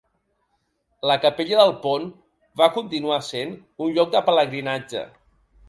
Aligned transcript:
La 1.09 1.17
capella 1.25 1.59
del 1.59 1.73
pont 1.83 2.09
van 2.63 2.73
continuar 2.79 3.21
essent 3.25 3.55
un 3.89 3.97
lloc 3.99 4.13
de 4.19 4.25
pelegrinatge. 4.33 5.09